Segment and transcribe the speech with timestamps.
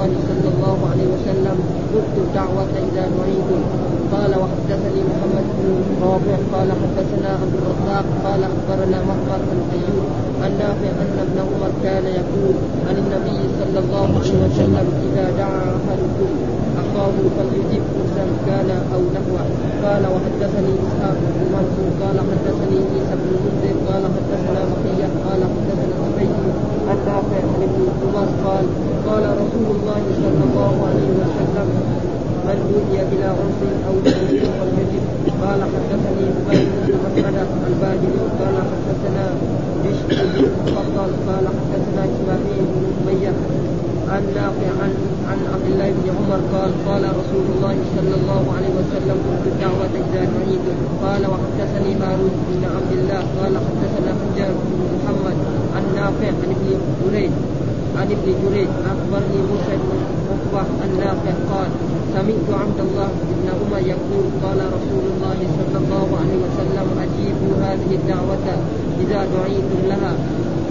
[0.00, 1.56] الله صلى الله عليه وسلم
[2.00, 3.62] اكتب دعوة إذا دعيتم.
[4.12, 5.68] قال وحدثني محمد بن
[6.02, 6.36] رافع.
[6.54, 8.06] قال حدثنا عبد الرزاق.
[8.24, 10.06] قال أخبرنا معمر بن أيوب
[10.42, 12.54] عن نافع أن ابن عمر كان يقول
[12.88, 16.30] عن النبي صلى الله عليه وسلم إذا دعا أحدكم
[16.90, 19.44] أخاه فليجب موسى كان أو نحوه
[19.84, 25.94] قال وحدثني إسحاق بن منصور قال حدثني عيسى بن المنذر قال حدثنا بقية قال حدثنا
[26.04, 26.30] عبيد
[26.88, 28.64] عن نافع عن ابن عمر قال
[29.08, 31.68] قال رسول الله صلى الله عليه وسلم
[32.46, 35.04] من هدي إلى عرس أو دين فليجب
[35.42, 39.24] قال حدثني ابي بن مسعد الباجلي قال حدثنا
[39.84, 40.44] بشر بن
[41.26, 42.84] قال حدثنا إسماعيل بن
[44.10, 44.92] عن نافع عن
[45.30, 49.94] عن عبد الله بن عمر قال قال رسول الله صلى الله عليه وسلم قلت الدعوة
[50.10, 50.22] إذا
[51.04, 53.22] قال وحدثني هارون بن عبد الله.
[53.38, 55.36] قال حدثنا حجاج بن محمد
[55.76, 56.68] عن نافع عن ابن
[57.02, 57.32] جريج
[57.98, 58.68] عن ابن جريج.
[58.92, 61.70] أخبرني موسى بن عقبة عن نافع قال
[62.14, 67.90] سمعت عبد الله بن عمر يقول قال رسول الله صلى الله عليه وسلم أجيبوا هذه
[68.00, 68.46] الدعوة
[69.02, 70.12] إذا دعيتم لها.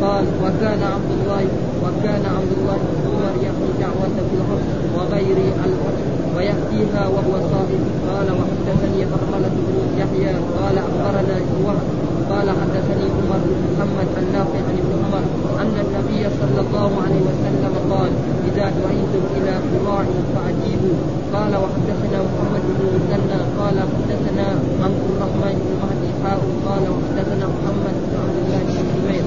[0.01, 1.43] قال وكان عبد الله
[1.83, 5.37] وكان عبد الله بن عمر يأتي دعوة في العرس وغير
[5.67, 5.99] العرس
[6.35, 13.61] ويأتيها وهو صائم قال وحدثني حرملة بن يحيى قال أخبرنا وهب قال حدثني عمر بن
[13.69, 15.23] محمد النافع عن ابن عمر
[15.61, 18.11] أن النبي صلى الله عليه وسلم قال
[18.49, 20.97] إذا دعيتم إلى قراع فأجيبوا.
[21.35, 24.47] قال وحدثنا محمد بن مثنى قال حدثنا
[24.83, 26.39] عبد الرحمن بن مهدي حاء.
[26.67, 29.25] قال وحدثنا محمد بن عبد الله بن زبير.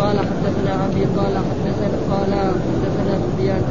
[0.00, 2.32] قال حدثنا أبي قال حدثنا قال
[2.66, 3.64] حدثنا سفيان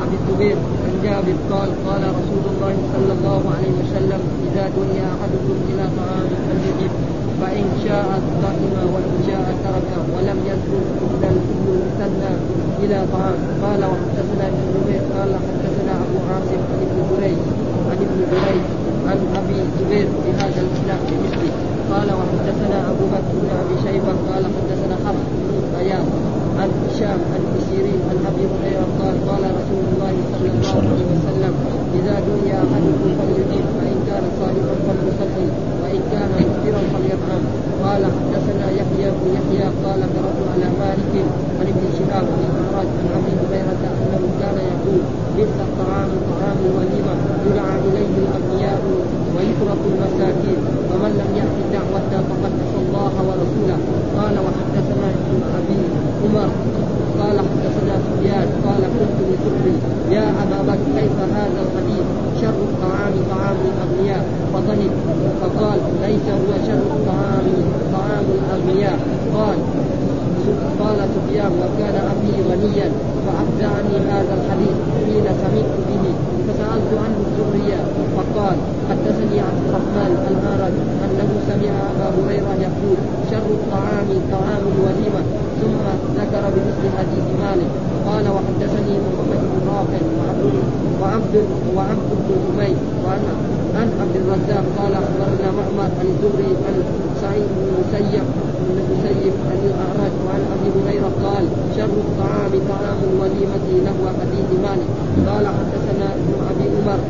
[0.00, 1.36] عن الزبير عن جابر.
[1.52, 6.92] قال قال رسول الله صلى الله عليه وسلم إذا دعي أحدكم إلى طعام فليجب.
[7.40, 8.08] فإن شاء
[8.42, 12.32] طعم وإن شاء ترك ولم يذكر ابن المثنى
[12.82, 13.38] إلى طعام.
[13.64, 17.38] قال وحدثنا ابن نمير قال حدثنا أبو عاصم عن ابن جريج
[17.90, 18.64] عن ابن جريج
[19.08, 21.52] عن أبي الزبير بهذا الإسناد بمثله.
[21.92, 26.06] قال وحدثنا أبو بكر بن أبي شيبة قال حدثنا حفص بن غياث
[26.58, 31.08] عن هشام عن ابن سيرين عن أبي هريرة قال قال رسول الله صلى الله عليه
[31.16, 31.54] وسلم
[31.98, 35.46] إذا دعي احدكم فليجيب فان كان صائما فليصلي
[35.82, 36.30] وان كان
[37.20, 37.42] فليطعم
[37.84, 41.14] قال حدثنا يحيى بن يحيى قال قرأت على مالك
[41.60, 45.00] عن ابن شهاب بن الاعراج عن ابي هريره انه كان يقول
[45.36, 47.14] بئس الطعام طعام الوليمه
[47.46, 48.80] يدعى اليه الاغنياء
[49.36, 50.60] ويترك المساكين
[50.90, 53.78] ومن لم يأت الدعوة فقد عصى الله ورسوله
[54.18, 55.80] قال وحدثنا ابن أبي
[56.24, 56.50] عمر
[57.20, 59.76] قال حدثنا سفيان قال قلت لزهري
[60.10, 62.06] يا أبا بكر كيف هذا الحديث
[62.40, 64.90] شر الطعام طعام الأغنياء فضحك
[65.40, 67.46] فقال ليس هو شر الطعام
[67.92, 68.98] طعام الأغنياء
[69.34, 69.58] قال
[70.80, 72.90] قال سفيان وكان أبي غنيا
[73.26, 74.76] فأفزعني هذا الحديث
[75.06, 76.04] حين سمعت به
[76.46, 77.70] فسألت عنه الزهري
[78.16, 78.56] فقال
[78.90, 80.74] حدثني عبد الرحمن الأعرج
[81.04, 82.96] أنه سمع أبا هريرة يقول
[83.30, 85.22] شر الطعام طعام الوليمة
[85.60, 85.84] ثم
[86.20, 87.70] ذكر بمثل حديث مالك
[88.08, 90.02] قال وحدثني محمد بن رافع
[91.00, 91.34] وعبد
[91.76, 92.10] وعبد
[92.46, 93.22] حميد وعن
[93.78, 96.76] عن عبد الرزاق قال أخبرنا معمر عن الزهري عن
[97.22, 98.24] سعيد بن المسيب
[98.66, 101.44] بن المسيب عن الأعرج وعن أبي هريرة قال
[101.76, 104.90] شر الطعام طعام الوليمة نحو حديث مالك.
[105.28, 107.00] قال حدثنا ابن أبي عمر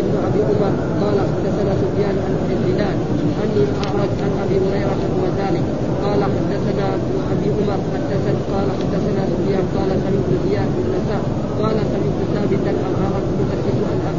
[0.00, 0.72] ابن أبي عمر
[1.02, 2.96] قال حدثنا سفيان عن الهلال
[3.40, 5.64] عن الأعرج عن أبي هريرة وذلك
[6.04, 11.22] قال حدثنا ابن أبي عمر حدثنا قال حدثنا سفيان قال سمعت زياد بن نساء
[11.60, 12.94] قال سمعت ثابتا عن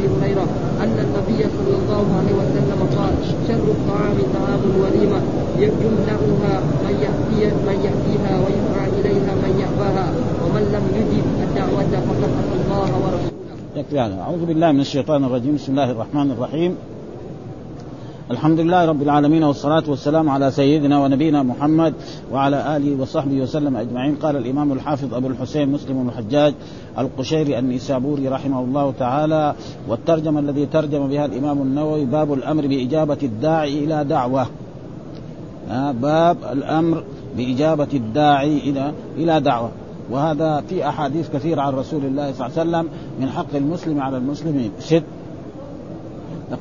[0.05, 0.45] أبي هريرة
[0.83, 3.13] أن النبي صلى الله عليه وسلم قال
[3.47, 5.19] شر الطعام طعام الوليمة
[5.59, 10.13] يمنعها من يأتي من يأتيها ويدعى إليها من يأباها
[10.43, 13.31] ومن لم يجب الدعوة فقد الله ورسوله.
[13.75, 16.75] يكفي هذا أعوذ بالله من الشيطان الرجيم بسم الله الرحمن الرحيم
[18.31, 21.93] الحمد لله رب العالمين والصلاة والسلام على سيدنا ونبينا محمد
[22.31, 24.15] وعلى آله وصحبه وسلم أجمعين.
[24.15, 26.53] قال الإمام الحافظ أبو الحسين مسلم بن الحجاج
[26.99, 29.55] القشيري النيسابوري رحمه الله تعالى
[29.87, 34.47] والترجمة الذي ترجم بها الإمام النووي باب الأمر بإجابة الداعي إلى دعوة.
[35.91, 37.03] باب الأمر
[37.37, 39.71] بإجابة الداعي إلى إلى دعوة.
[40.11, 42.89] وهذا في أحاديث كثيرة عن رسول الله صلى الله عليه وسلم
[43.19, 44.71] من حق المسلم على المسلم.
[44.79, 45.03] ست.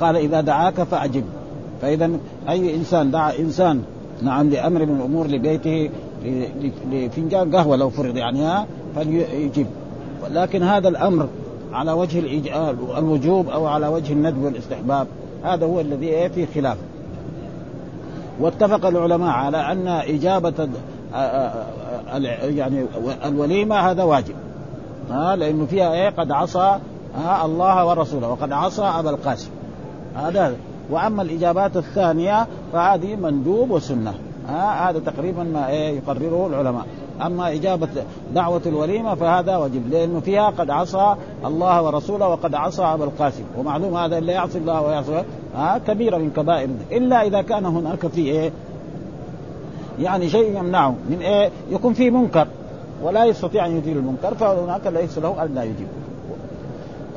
[0.01, 1.25] قال إذا دعاك فأجب.
[1.85, 2.11] فإذا
[2.49, 3.83] أي إنسان دعا إنسان
[4.23, 5.91] نعم لأمر من الأمور لبيته
[6.93, 8.67] لفنجان قهوة لو فرض يعني ها
[8.97, 9.67] فليجب.
[10.31, 11.29] لكن هذا الأمر
[11.73, 12.43] على وجه
[12.99, 15.07] الوجوب أو على وجه الندب والاستحباب
[15.45, 16.77] هذا هو الذي فيه خلاف.
[18.41, 20.69] واتفق العلماء على أن إجابة
[22.43, 22.85] يعني
[23.25, 24.35] الوليمة هذا واجب
[25.11, 26.79] ها لأنه فيها إيه؟ قد عصى
[27.45, 29.51] الله ورسوله وقد عصى أبا القاسم.
[30.15, 30.55] هذا
[30.91, 34.15] وأما الإجابات الثانية فهذه مندوب وسنة.
[34.49, 36.87] آه هذا تقريبا ما إيه يقرره العلماء.
[37.27, 37.89] أما إجابة
[38.35, 41.15] دعوة الوليمة فهذا واجب لأنه فيها قد عصى
[41.45, 43.45] الله ورسوله وقد عصى ابا القاسم.
[43.59, 45.25] ومعلوم هذا اللي يعصي الله ويعصي
[45.57, 46.69] آه كبيره من كبائر.
[46.93, 48.53] إلا إذا كان هناك في إيه
[49.99, 52.47] يعني شيء يمنعه من إيه يكون في منكر
[53.03, 55.87] ولا يستطيع أن يزيل المنكر فهناك ليس له أن لا يجيب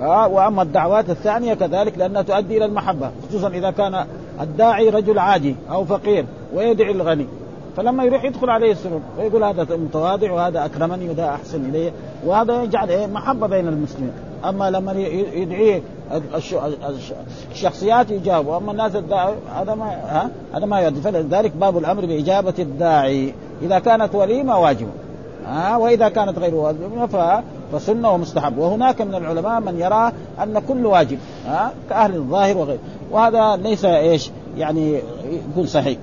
[0.01, 4.05] آه وأما الدعوات الثانية كذلك لأنها تؤدي إلى المحبة خصوصا إذا كان
[4.41, 7.27] الداعي رجل عادي أو فقير ويدعي الغني.
[7.77, 11.91] فلما يروح يدخل عليه السرور ويقول هذا متواضع وهذا أكرمني وهذا أحسن إلي
[12.25, 14.11] وهذا يجعل إيه؟ محبة بين المسلمين.
[14.45, 14.91] أما لما
[15.33, 15.81] يدعيه
[17.51, 21.01] الشخصيات يجاوب واما الناس الداعي هذا ما ها؟ هذا ما يؤدي.
[21.01, 23.33] فلذلك باب الأمر بإجابة الداعي.
[23.61, 24.91] إذا كانت وليمة واجبه
[25.45, 27.07] ها وإذا كانت غير واجبه
[27.73, 28.57] فسنة ومستحب.
[28.57, 30.11] وهناك من العلماء من يرى
[30.43, 32.79] أن كل واجب ها كأهل الظاهر وغيره
[33.11, 34.99] وهذا ليس إيش يعني
[35.51, 35.97] يكون صحيح.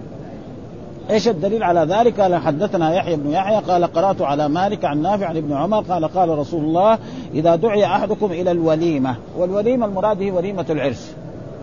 [1.11, 5.27] إيش الدليل على ذلك؟ قال حدثنا يحيى بن يحيى قال قرأت على مالك عن نافع
[5.27, 6.99] عن ابن عمر قال قال رسول الله
[7.35, 11.13] إذا دعي أحدكم إلى الوليمة والوليمة المراد هي وليمة العرس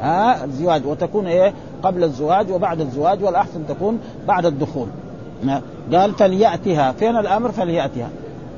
[0.02, 0.86] ها الزواج.
[0.86, 1.54] وتكون إيه؟
[1.84, 4.88] قبل الزواج وبعد الزواج والأحسن تكون بعد الدخول.
[5.94, 6.92] قال فليأتها.
[6.92, 8.10] فين الأمر؟ فليأتها.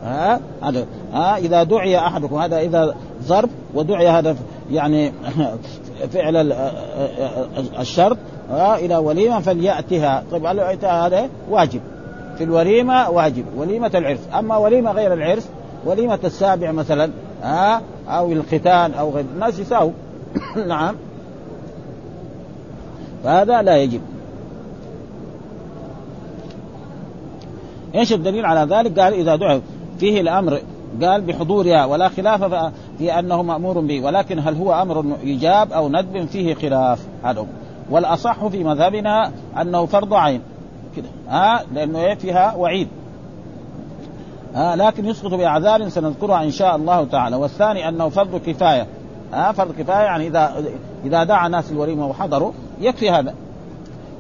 [0.04, 0.86] ها؟ هذا.
[1.14, 4.36] ها؟ إذا دعي أحدكم هذا إذا ظرف ودعي هذا
[4.72, 5.12] يعني
[6.14, 6.54] فعل
[7.80, 8.18] الشرط
[8.50, 10.24] ها؟ إلى وليمة فليأتها.
[10.32, 10.46] طيب
[10.84, 11.82] هذا؟ واجب.
[12.38, 14.20] في الوليمة واجب وليمة العرس.
[14.40, 15.48] أما وليمة غير العرس
[15.86, 17.12] وليمة السابع مثلا
[17.44, 19.92] ها؟ أو الختان أو غير الناس يساووا.
[20.68, 20.96] نعم.
[23.24, 24.02] فهذا لا يجب.
[27.96, 29.60] إيش الدليل على ذلك؟ قال إذا دعوا
[30.04, 30.60] فيه الأمر.
[31.02, 34.02] قال بحضورها ولا خلاف في أنه مأمور به.
[34.02, 37.08] ولكن هل هو أمر إيجاب أو ندب؟ فيه خلاف.
[37.24, 37.46] هذا
[37.90, 40.42] والأصح في مذهبنا أنه فرض عين.
[40.96, 41.06] كده.
[41.30, 42.88] ها لأنه إيه؟ فيها وعيد.
[44.56, 47.36] ها لكن يسقط بأعذار سنذكرها إن شاء الله تعالى.
[47.36, 48.88] والثاني أنه فرض كفاية.
[49.34, 50.64] ها فرض كفاية يعني اذا
[51.06, 52.52] إذا دعا ناس الوليمة وحضروا
[52.82, 53.34] يكفي هذا.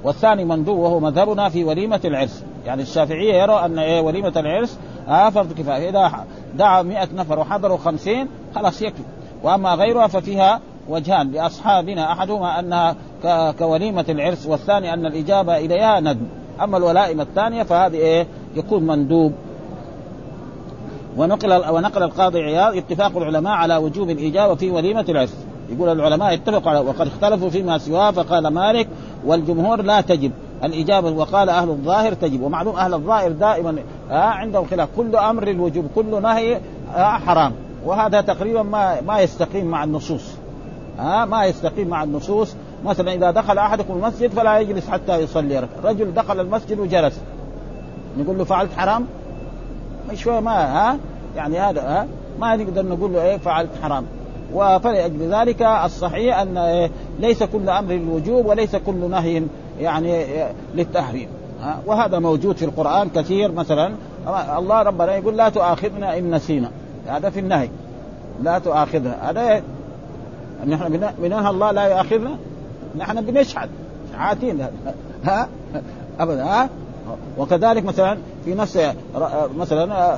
[0.04, 2.44] والثاني مندوب وهو مذهبنا في وليمة العرس.
[2.66, 5.90] يعني الشافعية يروا أن إيه؟ وليمة العرس آه فرض كفاية.
[5.90, 9.04] إذا دعا مئة نفر وحضروا خمسين خلاص يكفي.
[9.44, 12.96] وأما غيرها ففيها وجهان لأصحابنا أحدهما أنها
[13.52, 16.26] كوليمة العرس والثاني أن الإجابة إليها ندم.
[16.64, 19.34] أما الولائم الثانية فهذه إيه؟ يكون مندوب.
[21.18, 25.46] ونقل ونقل القاضي عياض اتفاق العلماء على وجوب الإجابة في وليمة العرس.
[25.70, 28.88] يقول العلماء اتفقوا على وقد اختلفوا فيما سواه فقال مالك
[29.26, 30.32] والجمهور لا تجب.
[30.64, 33.76] الإجابة وقال أهل الظاهر تجب ومعلوم أهل الظاهر دائما
[34.12, 34.90] آه عندهم خلاف.
[34.98, 36.60] كل أمر للوجوب كل نهي
[36.96, 37.52] آه حرام.
[37.86, 40.36] وهذا تقريبا ما ما يستقيم مع النصوص.
[41.00, 42.56] آه ما يستقيم مع النصوص.
[42.86, 45.68] مثلا إذا دخل أحدكم المسجد فلا يجلس حتى يصلي.
[45.84, 47.20] رجل دخل المسجد وجلس.
[48.18, 49.06] نقول له فعلت حرام؟
[50.14, 50.98] شوية ما ها؟
[51.36, 52.08] يعني هذا ها؟
[52.40, 54.06] ما نقدر نقول له إيه فعلت حرام.
[54.54, 59.44] وفلأجل ذلك الصحيح أن إيه ليس كل أمر للوجوب وليس كل نهي
[59.80, 60.26] يعني
[60.76, 61.28] للتحريم
[61.86, 63.94] وهذا موجود في القرآن كثير مثلا
[64.58, 66.72] الله ربنا يقول لا تؤاخذنا إن نسينا
[67.08, 67.70] هذا في النهي
[68.42, 69.62] لا تؤاخذنا هذا
[70.68, 72.38] نحن بنهى الله لا يؤاخذنا؟
[72.98, 73.70] نحن بنشحد
[74.18, 74.68] عاتين
[75.24, 75.48] ها؟
[76.20, 76.70] ابدا ها؟
[77.38, 78.80] وكذلك مثلا في نفس
[79.58, 80.16] مثلا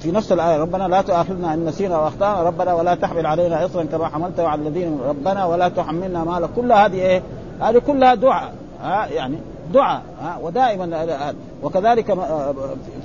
[0.00, 4.08] في نفس الآية ربنا لا تؤاخذنا إن نسينا وأخطأنا ربنا ولا تحمل علينا إصرا كما
[4.08, 7.22] حملته على الذين ربنا ولا تحملنا ما كل هذه إيه؟
[7.60, 9.36] هذه كلها دعاء ها يعني
[9.74, 12.14] دعاء ها ودائما وكذلك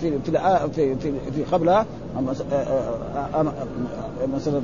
[0.01, 0.39] في في
[0.75, 1.85] في في, في قبلها
[4.33, 4.61] مثلا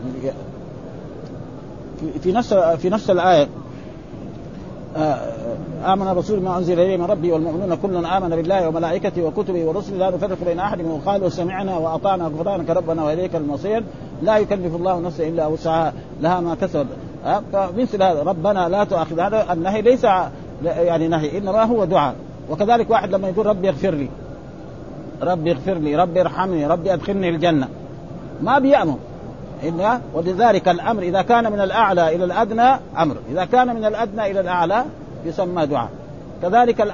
[2.22, 3.48] في, نفس في نفس الآية
[5.86, 10.10] آمن الرسول ما أنزل إليه من ربي والمؤمنون كل آمن بالله وملائكته وكتبه ورسله لا
[10.10, 11.02] نفرق بين أحد منهم.
[11.06, 13.84] قالوا سمعنا وأطعنا غفرانك ربنا وإليك المصير.
[14.22, 16.88] لا يكلف الله نفسا إلا وسعها لها ما كسبت.
[17.54, 18.24] فمثل هذا.
[18.24, 19.20] ربنا لا تؤاخذ.
[19.20, 20.04] هذا النهي ليس
[20.64, 21.38] يعني نهي.
[21.38, 22.16] إنما هو دعاء.
[22.50, 24.10] وكذلك واحد لما يقول ربي اغفر لي.
[25.22, 25.96] ربي اغفر لي.
[25.96, 26.68] ربي ارحمني.
[26.68, 27.68] ربي أدخلني الجنة.
[28.42, 28.98] ما بيأمر.
[29.64, 33.16] إن ولذلك الأمر إذا كان من الأعلى إلى الأدنى أمر.
[33.32, 34.84] إذا كان من الأدنى إلى الأعلى
[35.26, 35.90] يسمى دعاء.
[36.42, 36.94] كذلك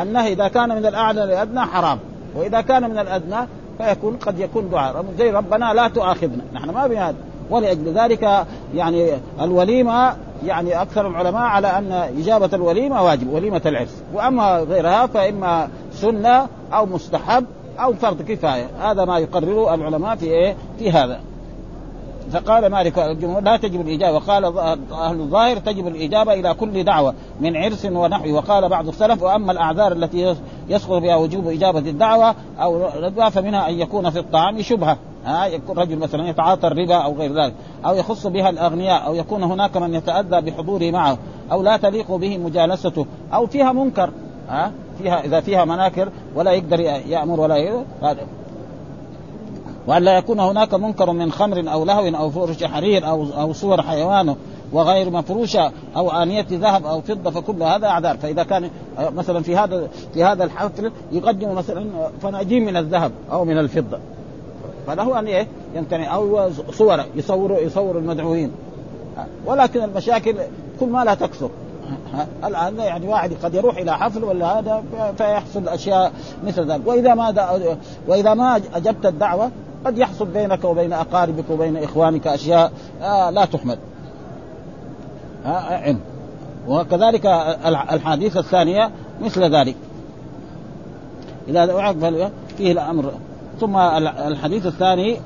[0.00, 1.98] النهي إذا كان من الأعلى إلى الأدنى حرام.
[2.36, 3.36] وإذا كان من الأدنى
[3.78, 5.04] فيكون قد يكون دعاء.
[5.18, 6.42] زي ربنا لا تؤاخذنا.
[6.54, 7.16] نحن ما بهذا.
[7.50, 9.10] ولأجل ذلك يعني
[9.40, 14.02] الوليمة يعني أكثر العلماء على أن إجابة الوليمة واجب وليمة العرس.
[14.14, 17.44] وأما غيرها فإما سنة أو مستحب
[17.80, 18.66] أو فرض كفاية.
[18.80, 21.20] هذا ما يقرره العلماء في إيه؟ في هذا.
[22.32, 24.16] فقال مالك الجمهور لا تجب الإجابة.
[24.16, 24.44] وقال
[24.92, 28.32] أهل الظاهر تجب الإجابة إلى كل دعوة من عرس ونحوه.
[28.32, 30.36] وقال بعض السلف وأما الأعذار التي
[30.68, 34.98] يسقط بها وجوب إجابة الدعوة أو ردها فمنها أن يكون في الطعام شبهة.
[35.24, 37.54] ها يكون رجل مثلا يتعاطى الربا أو غير ذلك
[37.86, 41.18] أو يخص بها الأغنياء أو يكون هناك من يتأذى بحضوره معه
[41.52, 44.10] أو لا تليق به مجالسته أو فيها منكر.
[44.48, 48.20] ها فيها إذا فيها مناكر ولا يقدر يأمر ولا هذا
[49.86, 53.82] وأن لا يكون هناك منكر من خمر أو لهو أو فرش حرير أو أو صور
[53.82, 54.36] حيوان
[54.72, 58.16] وغير مفروشة أو آنية ذهب أو فضة فكل هذا أعذار.
[58.16, 61.86] فإذا كان مثلا في هذا في هذا الحفل يقدم مثلا
[62.22, 63.98] فناجين من الذهب أو من الفضة.
[64.86, 66.14] فله أن إيه؟ يمتنع.
[66.14, 68.52] أو صور يصوروا يصوروا المدعوين.
[69.46, 70.36] ولكن المشاكل
[70.80, 71.50] كل ما لا تكثر.
[72.44, 74.82] الآن يعني واحد قد يروح إلى حفل ولا هذا
[75.18, 76.12] فيحصل أشياء
[76.46, 76.86] مثل ذلك.
[76.86, 77.58] وإذا ما
[78.08, 79.50] وإذا ما أجبت الدعوة
[79.84, 83.78] قد يحصل بينك وبين أقاربك وبين إخوانك أشياء آه لا تحمد
[85.46, 85.96] آه
[86.68, 87.26] وكذلك
[87.92, 88.90] الحديث الثانية
[89.20, 89.76] مثل ذلك.
[91.48, 91.96] إذا دعاك
[92.56, 93.12] فيه الأمر.
[93.60, 95.16] ثم الحديث الثاني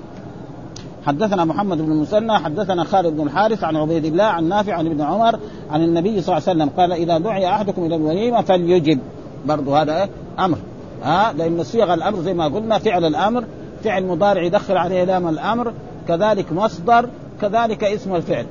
[1.06, 5.00] حدثنا محمد بن المثنى حدثنا خالد بن الحارث عن عبيد الله عن نافع عن ابن
[5.00, 5.38] عمر
[5.70, 6.70] عن النبي صلى الله عليه وسلم.
[6.76, 8.98] قال إذا دعي أحدكم إلى الوليمة فليجب.
[9.46, 10.58] برضه هذا أمر.
[11.02, 13.44] ها لأن صيغ الأمر زي ما قلنا فعل الأمر
[13.84, 15.72] فعل مضارع يدخل عليه لام الأمر
[16.08, 17.08] كذلك مصدر
[17.40, 18.46] كذلك اسم الفعل.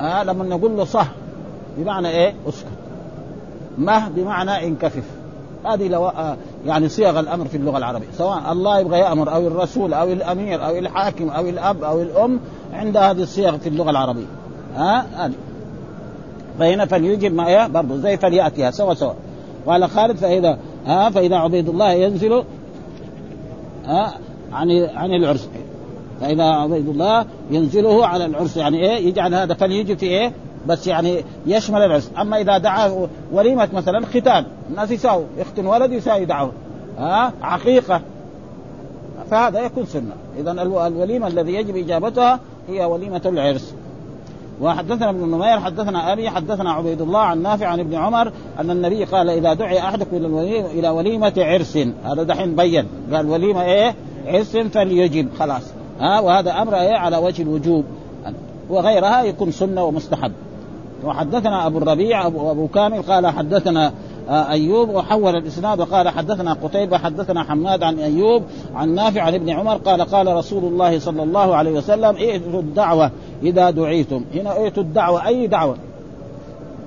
[0.00, 1.08] ها لما نقول له صح
[1.78, 2.66] بمعنى إيه؟ اسكت.
[3.78, 5.04] مه بمعنى انكفف.
[5.64, 8.06] هذه لو آه، يعني صيغ الأمر في اللغة العربية.
[8.18, 12.40] سواء الله يبغى يأمر أو الرسول أو الأمير أو الحاكم أو الأب أو الأم
[12.72, 14.26] عند هذه الصيغ في اللغة العربية.
[14.76, 15.34] ها هذه.
[16.58, 18.70] فهنا فليجب ما إيه برضه زي فليأتيها.
[18.70, 19.12] سوا سوا.
[19.66, 22.44] وعلى خالد فاذا ها فإذا عبيد الله ينزل
[23.86, 24.14] ها
[24.52, 25.48] عن عن العرس.
[26.20, 28.56] فإذا عبيد الله ينزله على العرس.
[28.56, 30.32] يعني إيه؟ يجعل هذا فليجب في إيه؟
[30.66, 32.10] بس يعني يشمل العرس.
[32.20, 34.44] أما إذا دعا وليمة مثلا ختان.
[34.70, 35.24] الناس يساووا.
[35.38, 36.52] يختن ولد يساوي دعوة.
[36.98, 38.00] ها؟ عقيقة.
[39.30, 40.12] فهذا يكون سنة.
[40.38, 40.52] اذا
[40.86, 43.74] الوليمة الذي يجب إجابتها هي وليمة العرس.
[44.60, 49.04] وحدثنا ابن نمير حدثنا أبي حدثنا عبيد الله عن نافع عن ابن عمر أن النبي
[49.04, 51.78] قال إذا دعي أحدكم إلى الوليمه إلى وليمة عرس.
[52.04, 52.86] هذا دحين بين.
[53.12, 53.94] قال وليمة إيه؟
[54.26, 55.62] عرس فليجب خلاص.
[56.00, 57.84] ها وهذا أمر إيه؟ على وجه الوجوب.
[58.70, 60.32] وغيرها يكون سنة ومستحب.
[61.04, 63.92] وحدثنا أبو الربيع ابو, أبو كامل قال حدثنا
[64.28, 68.42] آه، أيوب وحول الإسناد وقال حدثنا قتيبة حدثنا حماد عن أيوب
[68.74, 73.10] عن نافع عن ابن عمر قال قال رسول الله صلى الله عليه وسلم ائتوا الدعوة
[73.42, 74.24] إذا دعيتم.
[74.34, 75.76] هنا ائتوا الدعوة أي دعوة؟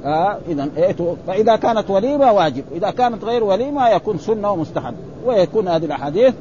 [0.06, 4.94] آه إذا ائتوا فإذا كانت وليمة واجب إذا كانت غير وليمة يكون سنة ومستحب.
[5.26, 6.34] ويكون هذه الأحاديث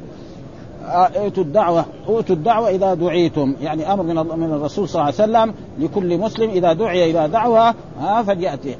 [0.85, 3.55] ائتوا الدعوة ائتوا الدعوة إذا دعيتم.
[3.61, 7.73] يعني أمر من من الرسول صلى الله عليه وسلم لكل مسلم إذا دعي إلى دعوة
[7.99, 8.75] ها فليأتي.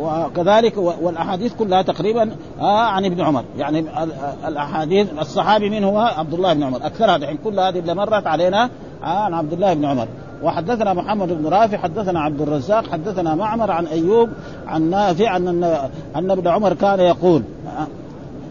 [0.00, 3.44] وكذلك والأحاديث كلها تقريبا عن ابن عمر.
[3.58, 3.84] يعني
[4.48, 6.86] الأحاديث الصحابي من هو عبد الله بن عمر.
[6.86, 8.70] أكثرها دحين كل هذه اللي مرت علينا
[9.02, 10.08] عن عبد الله بن عمر.
[10.42, 14.28] وحدثنا محمد بن رافع حدثنا عبد الرزاق حدثنا معمر عن أيوب
[14.66, 15.48] عن نافع ان
[16.16, 17.42] أن ابن عمر كان يقول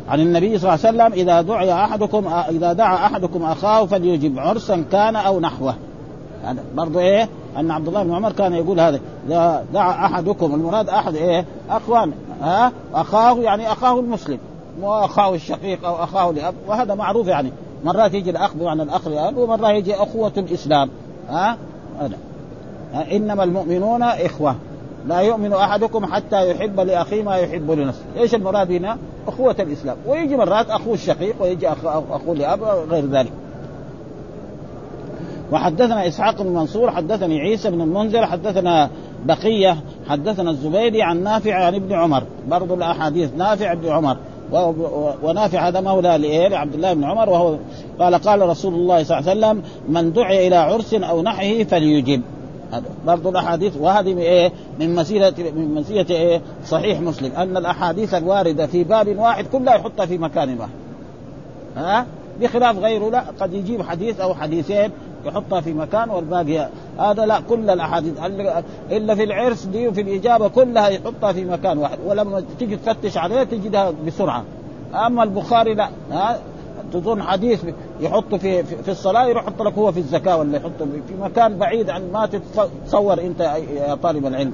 [0.10, 4.84] عن النبي صلى الله عليه وسلم إذا دعي أحدكم إذا دعا أحدكم أخاه فليجب عرسا
[4.92, 5.76] كان أو نحوه.
[6.44, 10.90] يعني برضو إيه؟ أن عبد الله بن عمر كان يقول هذا إذا دعا أحدكم المراد
[10.90, 12.12] أحد إيه؟ أخوان
[12.42, 14.38] ها؟ أخاه يعني أخاه المسلم
[14.82, 17.52] مو أخاه الشقيق أو أخاه لاب وهذا معروف يعني.
[17.84, 20.90] مرات يجي الأخ بمعنى الأخ لأب ومرات يجي أخوة الإسلام
[21.30, 21.58] ها؟
[22.00, 22.18] هذا.
[23.12, 24.56] إنما المؤمنون إخوة.
[25.10, 28.98] لا يؤمن أحدكم حتى يحب لأخيه ما يحب لنفسه، إيش المراد هنا؟
[29.28, 33.32] أخوة الإسلام، ويجي مرات اخوه الشقيق ويجي اخوه لاب غير ذلك.
[35.52, 38.90] وحدثنا إسحاق بن منصور حدثني عيسى بن المنذر حدثنا
[39.26, 39.78] بقية
[40.10, 42.24] حدثنا الزبيدي عن نافع عن ابن عمر.
[42.48, 44.18] برضو الأحاديث نافع ابن عمر.
[45.24, 47.58] ونافع هذا مولى لعبد الله بن عمر وهو
[48.00, 52.22] قال قال رسول الله صلى الله عليه وسلم من دعي إلى عرس أو نحيه فليجب.
[53.06, 58.68] برضو الأحاديث وهذه من إيه؟ من مسيره من مسيرة إيه؟ صحيح مسلم أن الأحاديث الواردة
[58.68, 60.72] في باب واحد كلها يحطها في مكان واحد.
[61.78, 62.06] ها؟
[62.42, 64.92] بخلاف غيره لا قد يجيب حديث أو حديثين
[65.26, 68.14] يحطها في مكان والباقي هذا لا كل الأحاديث
[68.92, 73.44] إلا في العرس دي وفي الإجابة كلها يحطها في مكان واحد ولما تيجي تفتش عليها
[73.44, 74.44] تجدها بسرعة
[74.94, 76.40] أما البخاري لا ها
[76.94, 77.66] تظن حديث
[78.00, 81.90] يحطه في في الصلاة يروح يحط لك هو في الزكاة ولا يحطه في مكان بعيد
[81.90, 83.40] عن ما تتصور أنت
[83.76, 84.54] يا طالب العلم.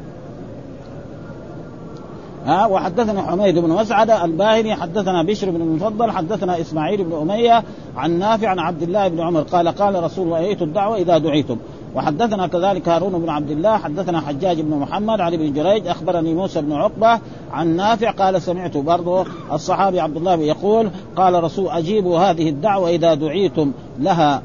[2.46, 7.63] ها وحدثنا حميد بن مسعد الباهلي حدثنا بشر بن المفضل حدثنا إسماعيل بن أمية
[7.96, 11.58] عن نافع عن عبد الله بن عمر قال قال رسول الله ايتوا الدعوة إذا دعيتم؟
[11.95, 16.61] وحدثنا كذلك هارون بن عبد الله حدثنا حجاج بن محمد عن ابن جريج أخبرني موسى
[16.61, 17.19] بن عقبة
[17.51, 23.13] عن نافع قال سمعت برضه الصحابي عبد الله يقول قال رسول أجيبوا هذه الدعوة إذا
[23.13, 24.41] دعيتم لها.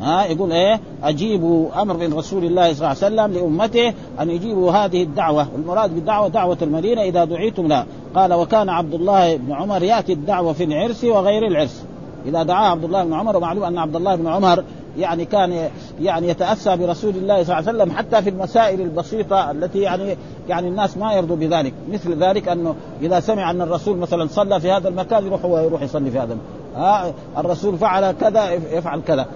[0.00, 4.72] ها يقول إيه؟ أجيبوا أمر من رسول الله صلى الله عليه وسلم لأمته أن يجيبوا
[4.72, 5.46] هذه الدعوة.
[5.54, 10.52] والمراد بالدعوة دعوة المدينة إذا دعيتم لا قال وكان عبد الله بن عمر يأتي الدعوة
[10.52, 11.84] في العرس وغير العرس.
[12.26, 14.64] إذا دعاه عبد الله بن عمر ومعلوم أن عبد الله بن عمر
[14.98, 15.68] يعني كان
[16.00, 20.16] يعني يتأسى برسول الله صلى الله عليه وسلم حتى في المسائل البسيطة التي يعني
[20.48, 24.70] يعني الناس ما يرضوا بذلك، مثل ذلك أنه إذا سمع أن الرسول مثلا صلى في
[24.70, 26.36] هذا المكان يروح هو يروح يصلي في هذا
[26.76, 29.26] ها الرسول فعل كذا يفعل كذا.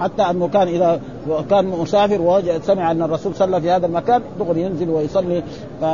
[0.00, 1.00] حتى أنه كان إذا
[1.50, 5.42] كان مسافر ووجد سمع أن الرسول صلى في هذا المكان دغري ينزل ويصلي.
[5.80, 5.84] ف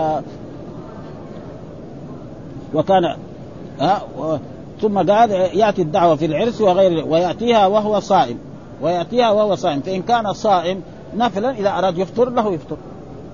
[2.74, 3.16] وكان
[3.80, 4.02] ها
[4.80, 8.38] ثم قال يأتي الدعوة في العرس وغير ويأتيها وهو صائم.
[8.82, 9.80] ويأتيها وهو صائم.
[9.80, 10.80] فإن كان صائم
[11.16, 12.76] نفلا إذا أراد يفطر له يفطر.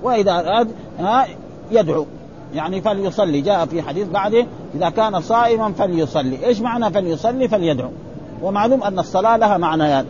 [0.02, 1.26] وإذا أراد ها
[1.70, 2.06] يدعو.
[2.54, 3.40] يعني فليصلي.
[3.40, 6.46] جاء في حديث بعده إذا كان صائما فليصلي.
[6.46, 7.90] إيش معنى فليصلي؟ فليدعو.
[8.42, 10.06] ومعلوم أن الصلاة لها معنيان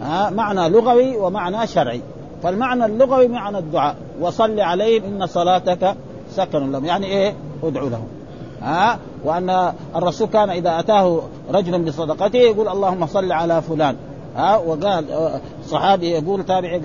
[0.00, 0.36] يعني.
[0.36, 2.00] معنى لغوي ومعنى شرعي.
[2.42, 3.96] فالمعنى اللغوي معنى الدعاء.
[4.20, 5.94] وصل عليهم إن صلاتك
[6.30, 6.84] سكن لهم.
[6.84, 8.06] يعني إيه؟ ادعو لهم.
[8.62, 11.20] ها وأن الرسول كان إذا أتاه
[11.50, 13.96] رجل بصدقته يقول اللهم صل على فلان.
[14.36, 15.04] ها وقال
[15.66, 16.76] صحابي يقول تابعي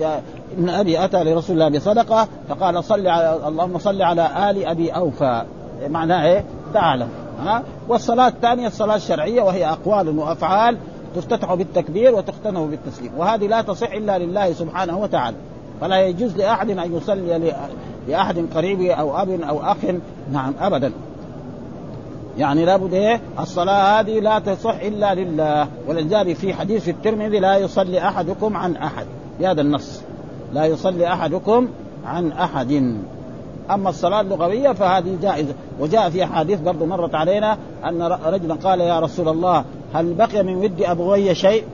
[0.58, 5.44] ابن أبي أتى لرسول الله بصدقة فقال صل على اللهم صل على آل أبي أوفى.
[5.88, 7.06] معناه إيه؟ تعالى.
[7.44, 10.76] ها؟ والصلاة الثانية الصلاة الشرعية وهي أقوال وأفعال
[11.16, 13.12] تفتتح بالتكبير وتختنه بالتسليم.
[13.16, 15.36] وهذه لا تصح إلا لله سبحانه وتعالى.
[15.80, 17.52] فلا يجوز لأحد أن يصلي
[18.08, 19.76] لأحد قريب أو أب أو أخ.
[20.32, 20.92] نعم ابدا.
[22.38, 25.68] يعني لابد إيه؟ الصلاة هذه لا تصح إلا لله.
[25.88, 29.06] ولذلك في حديث في الترمذي لا يصلي أحدكم عن أحد.
[29.40, 30.00] بهذا النص.
[30.52, 31.68] لا يصلي أحدكم
[32.04, 32.96] عن أحد.
[33.70, 35.54] أما الصلاة اللغوية فهذه جائزة.
[35.80, 39.64] وجاء في احاديث برضو مرت علينا أن رجلا قال يا رسول الله
[39.94, 41.64] هل بقي من ود أبوي شيء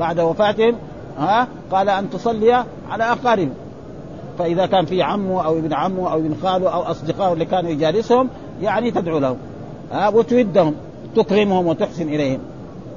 [0.00, 0.76] بعد وفاتهم
[1.18, 3.48] ها؟ قال أن تصلي على اقارب
[4.38, 8.28] فإذا كان في عمه أو ابن عمه أو ابن خاله أو أصدقائه اللي كانوا يجالسهم
[8.62, 9.36] يعني تدعو لهم
[9.92, 10.74] ها وتودهم
[11.16, 12.40] تكرمهم وتحسن إليهم.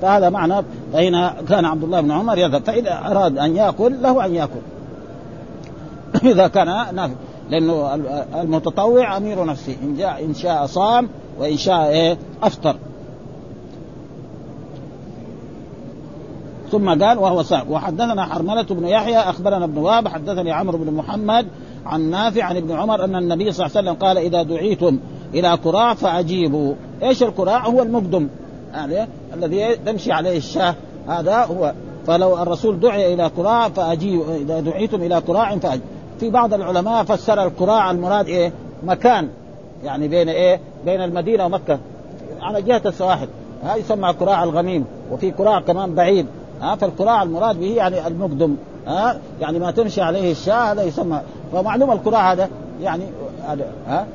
[0.02, 2.64] فهذا معنى فإن كان عبد الله بن عمر يذهب.
[2.64, 4.62] فإذا أراد أن يأكل له أن يأكل.
[6.32, 7.14] إذا كان نافع.
[7.50, 7.96] لأنه
[8.42, 9.76] المتطوع أمير نفسه.
[9.84, 12.76] إن جاء إن شاء صام وإن شاء إيه أفطر.
[16.72, 21.48] ثم قال وهو صعب وحدثنا حرملة بن يحيى أخبرنا ابن وهب حدثني عمرو بن محمد
[21.86, 25.00] عن نافع عن ابن عمر أن النبي صلى الله عليه وسلم قال إذا دعيتم
[25.34, 26.74] إلى كراع فأجيبوا.
[27.04, 28.28] إيش الكراع هو المقدم.
[28.74, 30.76] يعني الذي تمشي عليه الشاة.
[31.08, 31.74] هذا هو.
[32.08, 35.88] فلو الرسول دعي إلى كراع فأجيبوا إذا دعيتم إلى كراع فأجيبوا
[36.20, 38.52] في بعض العلماء فسر الكراع المراد إيه؟
[38.84, 39.30] مكان.
[39.84, 41.80] يعني بين إيه؟ بين المدينة ومكة.
[42.42, 43.28] على جهة السواحل.
[43.64, 46.26] هذا يسمى كراع الغميم وفي كراع كمان بعيد.
[46.62, 48.56] ها فالكراع المراد به يعني المقدم.
[48.88, 51.22] ها يعني ما تمشي عليه الشاة هذا يسمى.
[51.54, 52.50] ومعلوم الكراع هذا.
[52.82, 53.04] يعني
[53.88, 54.08] ها؟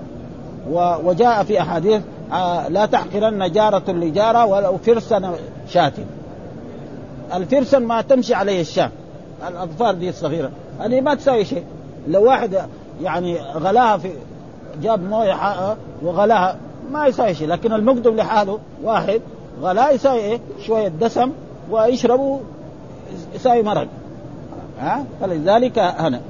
[1.04, 2.02] وجاء في أحاديث
[2.32, 5.34] آه لا تحقرن جارة لجارة ولو فرسا
[5.68, 5.92] شاة.
[7.34, 8.90] الفرسن ما تمشي عليه الشاة.
[9.48, 10.50] الاظفار دي الصغيرة.
[10.80, 11.64] هذه ما تساوي شيء.
[12.08, 12.58] لو واحد
[13.02, 14.10] يعني غلاها في
[14.82, 16.56] جاب مويه وغلاها
[16.90, 17.48] ما يساوي شيء.
[17.48, 19.20] لكن المقدم لحاله واحد
[19.62, 21.32] غلا يساوي إيه؟ شوية دسم
[21.70, 22.38] ويشربوا
[23.34, 23.86] يساوي مرق.
[24.80, 26.20] ها؟ فلذلك هنا.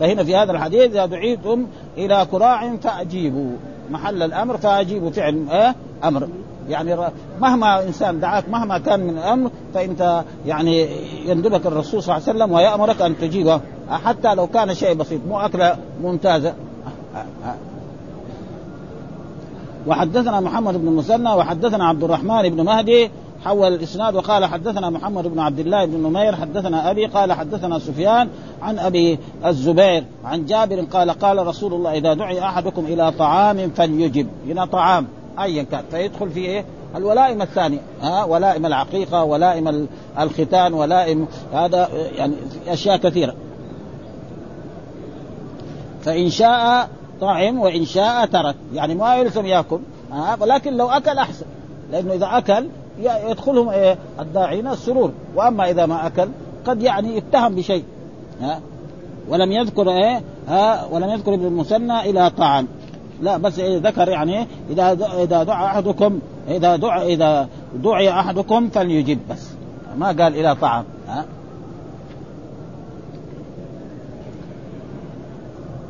[0.00, 1.66] فهنا في هذا الحديث إذا دعيتم
[1.98, 3.50] إلى كراع فأجيبوا.
[3.90, 6.28] محل الأمر فاجيبوا فعل إيه؟ أمر.
[6.68, 6.96] يعني
[7.40, 10.88] مهما إنسان دعاك مهما كان من الأمر فإنت يعني
[11.26, 13.60] يندبك الرسول صلى الله عليه وسلم ويأمرك أن تجيبه.
[13.90, 16.54] حتى لو كان شيء بسيط مو اكله ممتازه
[19.86, 23.10] وحدثنا محمد بن المثنى وحدثنا عبد الرحمن بن مهدي
[23.44, 28.28] حول الإسناد وقال حدثنا محمد بن عبد الله بن نمير حدثنا أبي قال حدثنا سفيان
[28.62, 34.28] عن أبي الزبير عن جابر قال قال رسول الله إذا دعي أحدكم إلى طعام فليجب.
[34.46, 35.06] إلى طعام
[35.40, 35.84] ايا كان.
[35.90, 36.64] فيدخل في إيه؟
[36.96, 37.80] الولائم الثانية.
[38.02, 42.34] ها؟ ولائم العقيقة ولائم الختان ولائم هذا يعني
[42.68, 43.34] أشياء كثيرة.
[46.02, 46.88] فإن شاء
[47.20, 48.56] طعم وإن شاء ترك.
[48.74, 49.78] يعني ما يلزم يأكل.
[50.12, 51.46] ها؟ ولكن لو أكل أحسن.
[51.92, 52.66] لأنه إذا أكل
[52.98, 55.12] يدخلهم إيه؟ الداعين السرور.
[55.36, 56.28] وأما إذا ما أكل
[56.66, 57.84] قد يعني يتهم بشيء.
[58.40, 58.60] ها؟
[59.28, 62.68] ولم يذكر إيه؟ ها؟ ولم يذكر ابن المثنى إلى طعام.
[63.22, 69.18] لا بس إيه ذكر يعني إذا إذا دعا أحدكم إذا دعا إذا دعي أحدكم فليجب
[69.30, 69.50] بس.
[69.98, 70.84] ما قال إلى طعام.
[71.08, 71.24] ها؟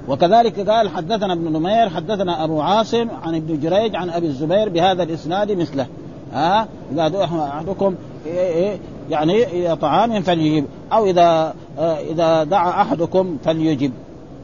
[0.09, 5.03] وكذلك قال حدثنا ابن نمير حدثنا أبو عاصم عن ابن جريج عن أبي الزبير بهذا
[5.03, 5.87] الإسناد مثله.
[6.35, 7.95] ها؟ إذا دعا أحدكم
[8.27, 8.79] إيه إيه
[9.11, 10.67] يعني إلى طعام فليجب.
[10.93, 13.93] أو إذا آه إذا دعا أحدكم فليجب.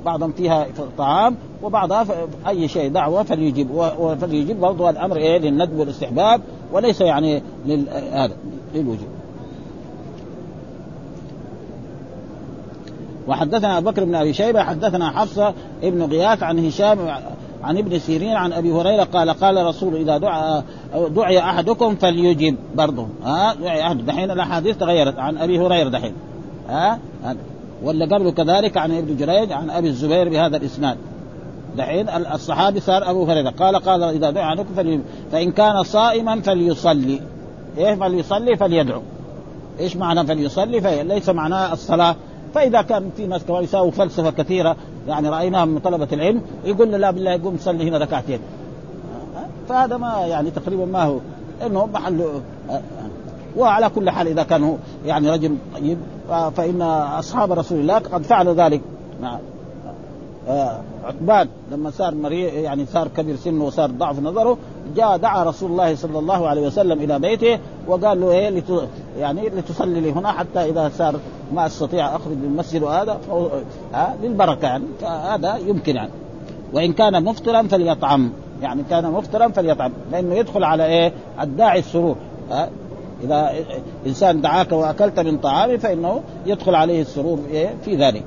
[0.05, 0.66] بعضهم فيها
[0.98, 2.07] طعام وبعضها
[2.48, 3.70] أي شيء دعوة فليجب.
[3.98, 6.40] وفليجب برضه الأمر إيه؟ للندب والاستحباب
[6.72, 8.35] وليس يعني لل هذا
[8.74, 9.09] للوجوب.
[13.29, 16.98] وحدثنا أبو بكر بن أبي شيبة حدثنا حفصة ابن غياث عن هشام
[17.64, 20.62] عن ابن سيرين عن أبي هريرة قال قال رسول إذا دعا
[21.08, 23.06] دعي أحدكم فليجب برضه.
[23.24, 24.06] ها دعي أحد.
[24.06, 26.12] دحين الأحاديث تغيرت عن أبي هريرة دحين.
[26.68, 26.98] ها
[27.82, 30.96] ولا قبله كذلك عن ابن جريج عن أبي الزبير بهذا الإسناد.
[31.76, 33.50] دحين الصحابي صار أبو هريرة.
[33.50, 37.20] قال قال إذا دعا أحدكم فليجب فإن كان صائما فليصلي.
[37.78, 39.02] إيه فليصلي فليدعو.
[39.80, 42.16] إيش معنى فليصلي؟ في ليس معناه الصلاة.
[42.54, 44.76] فإذا كان في ناس كمان يساووا فلسفة كثيرة
[45.08, 48.40] يعني رأيناهم من طلبة العلم يقول لا بالله يقوم يصلي هنا ركعتين.
[49.68, 51.18] فهذا ما يعني تقريبا ما هو.
[51.66, 52.26] إنه محل
[53.56, 55.98] وعلى كل حال إذا كان هو يعني رجل طيب
[56.56, 58.80] فإن أصحاب رسول الله قد فعلوا ذلك.
[59.22, 59.38] مع
[61.04, 64.58] عقبان لما صار مريض يعني صار كبير سنه وصار ضعف نظره
[64.96, 69.48] جاء دعا رسول الله صلى الله عليه وسلم إلى بيته وقال له إيه لت يعني
[69.48, 71.16] لتصلي لي هنا حتى إذا صار
[71.55, 73.20] ما أستطيع أخرج من المسجد وهذا
[73.94, 74.85] ها للبركة يعني.
[75.00, 76.11] فهذا يمكن يعني.
[76.72, 78.33] وإن كان مفطرا فليطعم.
[78.62, 79.92] يعني كان مفطرا فليطعم.
[80.12, 82.16] لأنه يدخل على إيه؟ الداعي السرور.
[82.50, 82.70] ها؟
[83.24, 83.53] إذا
[84.07, 88.24] إنسان دعاك وأكلت من طعامه فإنه يدخل عليه السرور إيه في ذلك.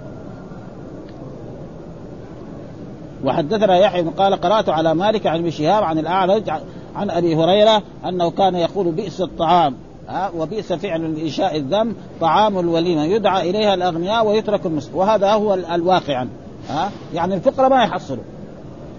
[3.26, 6.50] وحدثنا يحيى قال قرأت على مالك عن ابن شهاب عن الأعرج
[6.96, 9.76] عن أبي هريرة أنه كان يقول بئس الطعام
[10.10, 16.26] ها وبئس فعل الانشاء الذم طعام الوليمة يدعى إليها الأغنياء ويترك المسلم وهذا هو الواقع
[16.70, 18.24] ها يعني الفقراء ما يحصلوا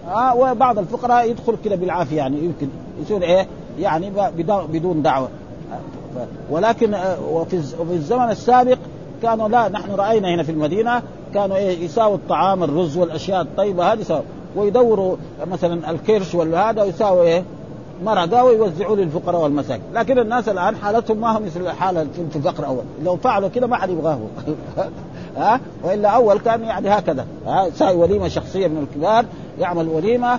[0.06, 2.68] ها وبعض الفقراء يدخل كده بالعافية يعني يمكن
[3.02, 3.46] يصير إيه
[3.78, 4.12] يعني
[4.46, 5.28] بدون دعوة
[6.50, 6.94] ولكن
[7.32, 7.56] وفي
[7.90, 8.78] الزمن السابق
[9.24, 11.02] كانوا لا نحن رأينا هنا في المدينة
[11.34, 14.20] كانوا إيه يساووا الطعام الرز والأشياء الطيبة هذه سوا
[14.56, 17.44] ويدوروا مثلا الكرش ولا هذا ويساووا إيه
[18.04, 22.84] مرقه ويوزعوا للفقراء والمساكين، لكن الناس الآن حالتهم ما هم مثل حالة في الفقر اول،
[23.04, 24.18] لو فعلوا كده ما حد يبغاه.
[25.36, 27.26] ها؟ وإلا أول كان يعني هكذا.
[27.46, 29.24] ها؟ يساوي وليمة شخصية من الكبار
[29.58, 30.38] يعمل وليمة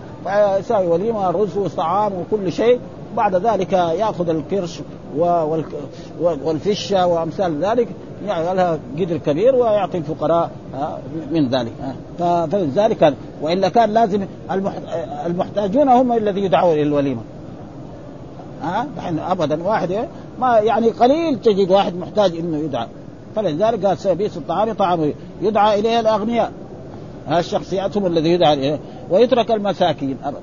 [0.59, 2.79] يساوي وليمة رز وطعام وكل شيء.
[3.17, 4.81] بعد ذلك يأخذ الكرش
[6.21, 7.87] والفشة وأمثال ذلك.
[8.25, 10.51] يجعلها قدر كبير ويعطي الفقراء
[11.31, 11.71] من ذلك
[12.19, 14.25] فلذلك والا كان لازم
[15.25, 17.21] المحتاجون هم الذي يدعون إلى الوليمة.
[18.61, 18.87] ها
[19.31, 20.07] ابدا واحد
[20.39, 22.87] ما يعني قليل تجد واحد محتاج إنه يدعى.
[23.35, 26.51] فلذلك قال سيبيس الطعام طعام يدعى إليه الأغنياء.
[27.31, 30.41] الشخصيات هم الذي يدعى إليه ويترك المساكين ابدا.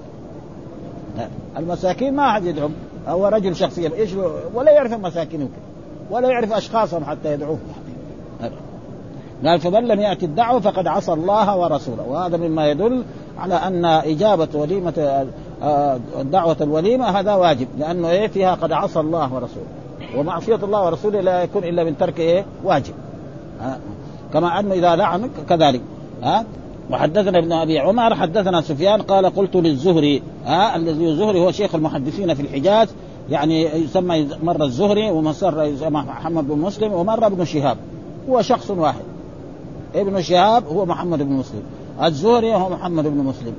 [1.58, 2.74] المساكين ما أحد يدعوهم
[3.08, 4.10] هو رجل شخصيا إيش
[4.54, 5.48] ولا يعرف المساكين
[6.12, 7.58] ولا يعرف اشخاصهم حتى يدعوه.
[9.44, 12.02] قال فمن لم يأتي الدعوة فقد عصى الله ورسوله.
[12.08, 13.02] وهذا مما يدل
[13.38, 15.26] على أن إجابة وليمة
[16.22, 19.66] دعوة الوليمة هذا واجب لأنه إيه فيها قد عصى الله ورسوله.
[20.16, 22.94] ومعصية الله ورسوله لا يكون إلا من ترك إيه واجب.
[24.32, 25.80] كما انه إذا لعن كذلك.
[26.22, 26.44] ها
[26.90, 32.34] وحدثنا ابن أبي عمر حدثنا سفيان قال قلت للزهري ها الذي الزهري هو شيخ المحدثين
[32.34, 32.88] في الحجاز
[33.30, 37.76] يعني يسمى مره الزهري ومصر يسمى محمد بن مسلم ومره ابن شهاب.
[38.28, 39.02] هو شخص واحد.
[39.94, 41.62] ابن شهاب هو محمد بن مسلم.
[42.04, 43.54] الزهري هو محمد بن مسلم.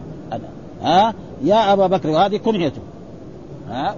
[0.81, 2.81] ها؟ يا أبا بكر وهذه كنيته
[3.69, 3.95] ها؟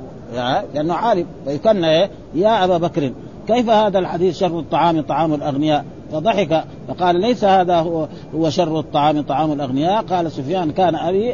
[0.73, 1.25] لأنه عالم.
[1.45, 3.11] فيكن إيه؟ يا أبا بكر
[3.47, 6.63] كيف هذا الحديث شر الطعام طعام الأغنياء؟ فضحك.
[6.87, 10.03] فقال ليس هذا هو هو شر الطعام طعام الأغنياء.
[10.03, 11.33] قال سفيان كان أبي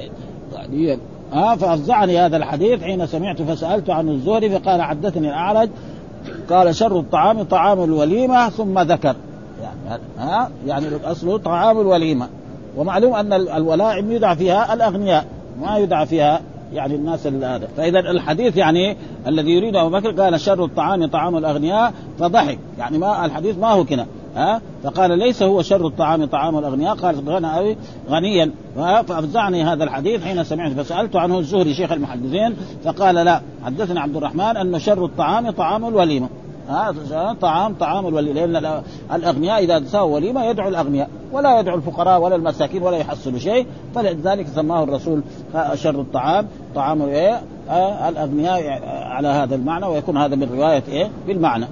[1.32, 5.70] ها فأفزعني هذا الحديث حين سمعت فسألت عن الزهري فقال حدثني الأعرج
[6.50, 9.16] قال شر الطعام طعام الوليمة ثم ذكر.
[9.62, 12.28] يعني ها يعني الأصل طعام الوليمة.
[12.78, 15.26] ومعلوم أن الولائم يدعى فيها الأغنياء
[15.62, 16.42] ما يدعى فيها
[16.74, 17.68] يعني الناس هذا.
[17.78, 22.60] فإذا الحديث يعني الذي يريد أبو بكر قال شر الطعام طعام الأغنياء فضحك.
[22.80, 24.06] يعني ما الحديث ما هو كذا.
[24.36, 26.96] ها؟ فقال ليس هو شر الطعام طعام الأغنياء.
[26.96, 27.78] قال غنى
[28.10, 28.52] غنيا.
[29.08, 33.42] فأفزعني هذا الحديث حين سمعت فسألت عنه الزهري شيخ المحدثين فقال لا.
[33.66, 36.30] حدثني عبد الرحمن أن شر الطعام طعام الوليمة.
[37.42, 38.46] طعام طعام الوليمة.
[38.46, 38.82] لأن
[39.14, 41.10] الأغنياء إذا ساووا وليمة يدعو الأغنياء.
[41.32, 43.68] ولا يدعو الفقراء ولا المساكين ولا يحصلوا شيء.
[43.96, 45.22] فلذلك سماه الرسول
[45.74, 47.42] شر الطعام طعام إيه؟
[48.10, 51.66] الأغنياء على هذا المعنى ويكون هذا من رواية إيه؟ بالمعنى.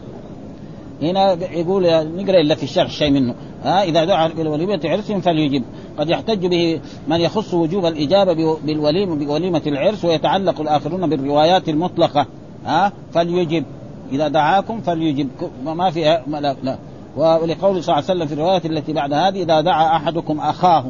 [1.02, 1.84] هنا يقول
[2.16, 3.36] نقرأ إلا في الشرح شيء منه.
[3.64, 5.64] ها إذا دعا بالوليمه عرس فليجب.
[5.98, 12.26] قد يحتج به من يخص وجوب الإجابة بالوليمه بوليمة العرس ويتعلق الآخرون بالروايات المطلقة.
[12.66, 13.64] ها فليجب.
[14.12, 15.28] إذا دعاكم فليجب.
[15.66, 16.78] ما في لا, لا.
[17.18, 20.86] ولقول صلى الله عليه وسلم في الروايه التي بعد هذه إذا دعا أحدكم أخاه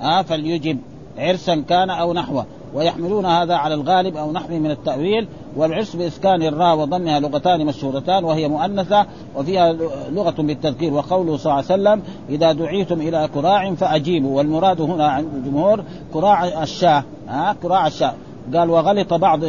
[0.00, 0.78] ها فليجب.
[1.18, 2.46] عرسا كان أو نحوه.
[2.74, 8.48] ويحملون هذا على الغالب أو نحوه من التأويل والعرس بإسكان الراء وضمها لغتان مشهورتان وهي
[8.48, 9.06] مؤنثة
[9.36, 9.72] وفيها
[10.10, 14.36] لغة بالتذكير وقوله صلى الله عليه وسلم إذا دعيتم إلى كراع فأجيبوا.
[14.36, 18.14] والمراد هنا عند الجمهور كراع الشاة ها كراع الشاة.
[18.54, 19.40] قال وغلط بعض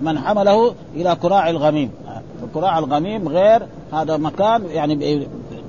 [0.00, 1.90] من حمله إلى كراع الغميم.
[2.54, 5.24] كراع الغميم غير هذا مكان يعني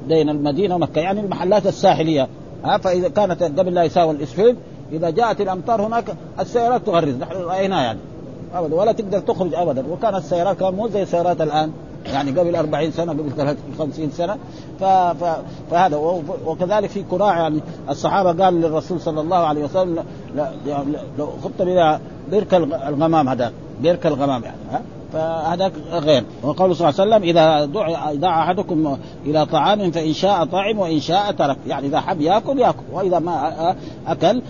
[0.08, 2.28] بين المدينة ومكة يعني المحلات الساحلية.
[2.64, 4.56] ها فإذا كانت قبل لا يساوي الاسفل
[4.92, 8.00] إذا جاءت الأمطار هناك السيارات تغرز نحن رايناها يعني.
[8.54, 9.84] ابدا ولا تقدر تخرج ابدا.
[9.92, 11.72] وكانت السيارات مو زي السيارات الآن.
[12.06, 14.38] يعني قبل 40 سنة قبل 50 سنة.
[14.80, 14.84] ف...
[14.84, 15.38] ف...
[15.72, 15.98] فهذا
[16.46, 20.04] وكذلك في كراع يعني الصحابة قالوا للرسول صلى الله عليه وسلم
[21.18, 22.00] لو خطه بها
[22.32, 23.52] برك الغمام هذا
[23.84, 24.82] برك الغمام يعني ها؟
[25.16, 26.24] فهذا غير.
[26.44, 31.00] وقال صلى الله عليه وسلم إذا دعا دعا أحدكم إلى طعام فإن شاء طعم وإن
[31.00, 31.58] شاء ترك.
[31.68, 32.84] يعني إذا حب يأكل يأكل.
[32.94, 33.76] وإذا ما
[34.08, 34.42] أكل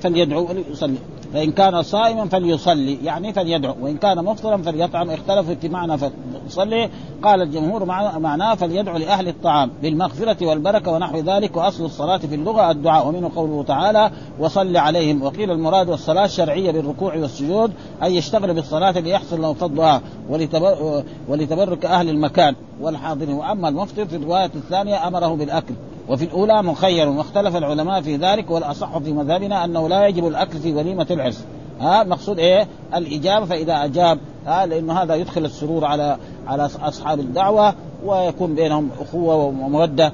[0.00, 0.98] فليدعو وليصلي
[1.32, 5.10] فإن كان صائما فليصلي يعني فليدعو وإن كان مفطرا فليطعم.
[5.10, 6.90] اختلفوا في معنى فليصلي.
[7.22, 7.84] قال الجمهور
[8.18, 13.08] معناه فليدعو لأهل الطعام بالمغفرة والبركة ونحو ذلك وأصل الصلاة في اللغة الدعاء.
[13.08, 19.40] ومنه قوله تعالى وصل عليهم وقيل المراد والصلاة الشرعية بالركوع والسجود أن يشتغل بالصلاة ليحصل
[19.40, 23.34] له فضلها ولتبر ولتبرك أهل المكان والحاضرين.
[23.34, 25.74] وأما المفطر في الرواية الثانية أمره بالأكل.
[26.08, 30.74] وفي الأولى مخير واختلف العلماء في ذلك والأصح في مذهبنا أنه لا يجب الأكل في
[30.74, 31.44] وليمة العرس.
[31.80, 36.16] ها مقصود إيه؟ الإجابة فإذا أجاب ها لأنه هذا يدخل السرور على
[36.46, 40.12] على أصحاب الدعوة ويكون بينهم أخوة ومودة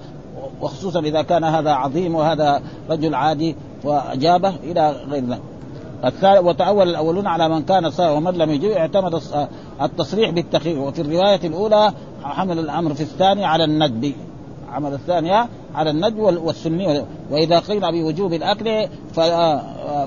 [0.60, 5.40] وخصوصا إذا كان هذا عظيم وهذا رجل عادي وأجابه إلى غير ذلك.
[6.24, 9.20] وتأول الأولون على من كان صائم ومن لم يجب اعتمد
[9.82, 10.78] التصريح بالتخيير.
[10.78, 14.12] وفي الرواية الأولى حمل الأمر في الثاني على الندب.
[14.72, 18.88] عمل الثانية على الندب والسني وإذا قيل بوجوب الأكل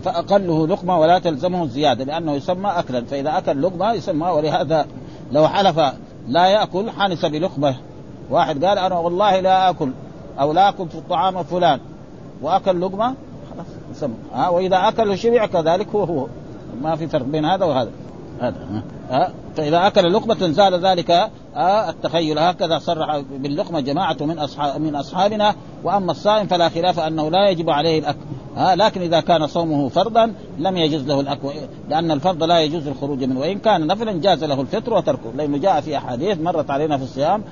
[0.03, 3.05] فأقله لقمة ولا تلزمه الزيادة لأنه يسمى أكلا.
[3.05, 4.87] فإذا أكل لقمة يسمى ولهذا
[5.31, 5.79] لو حلف
[6.27, 7.75] لا يأكل حنس بلقمة.
[8.29, 9.91] واحد قال أنا والله لا أكل
[10.39, 11.79] أو لا أكل في الطعام فلان
[12.41, 13.15] وأكل لقمة
[13.53, 14.15] خلاص يسمى.
[14.33, 16.27] ها وإذا أكل وشبع كذلك هو هو.
[16.81, 17.91] ما في فرق بين هذا وهذا.
[18.41, 19.31] هذا ها.
[19.55, 21.29] فإذا أكل لقمة زال ذلك
[21.89, 27.49] التخيل هكذا صرح باللقمة جماعة من أصحاب من أصحابنا وأما الصائم فلا خلاف أنه لا
[27.49, 28.19] يجب عليه الأكل
[28.57, 31.49] آه لكن إذا كان صومه فرضا لم يجوز له الأكل
[31.89, 33.39] لأن الفرض لا يجوز الخروج منه.
[33.39, 37.43] وإن كان نفلا جاز له الفطر وتركه لأنه جاء في أحاديث مرت علينا في الصيام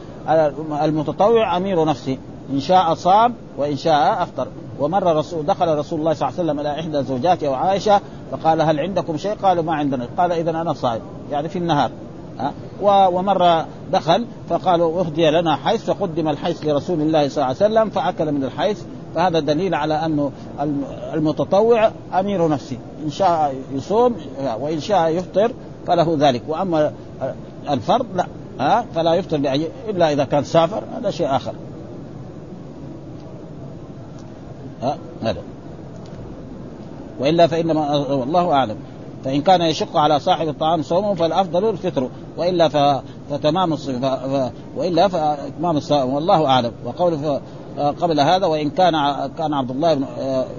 [0.84, 2.18] المتطوع أمير نفسه.
[2.54, 4.48] إن شاء صام وإن شاء أفطر.
[4.80, 8.80] ومر رسول دخل رسول الله صلى الله عليه وسلم إلى إحدى زوجاته وعائشة فقال هل
[8.80, 10.08] عندكم شيء؟ قالوا ما عندنا.
[10.18, 11.02] قال إذا أنا صائم.
[11.32, 11.92] يعني في النهار.
[12.40, 17.90] أه؟ ومرة دخل فقالوا أهدي لنا حيث فقدم الحيث لرسول الله صلى الله عليه وسلم
[17.90, 18.84] فأكل من الحيث.
[19.16, 20.32] فهذا دليل على أنه
[21.14, 22.78] المتطوع أمير نفسه.
[23.06, 24.16] إن شاء يصوم
[24.60, 25.52] وإن شاء يفطر
[25.88, 26.42] فله ذلك.
[26.48, 26.94] وأما
[27.70, 28.26] الفرض لا.
[28.60, 29.38] ها؟ أه؟ فلا يفطر
[29.90, 30.84] إلا إذا كان سافر.
[30.98, 31.28] هذا شيء
[34.82, 35.42] ها؟ هذا.
[37.20, 38.76] وإلا فانما والله أعلم.
[39.24, 42.10] فإن كان يشق على صاحب الطعام صومه فالأفضل الفطر.
[42.38, 43.02] وإلا ف...
[43.30, 44.52] فتمام الصيام ف...
[44.78, 46.72] وإلا فإتمام الصوم والله أعلم.
[46.86, 47.40] وقول
[47.78, 48.94] قبل هذا وإن كان
[49.38, 50.06] كان عبد الله بن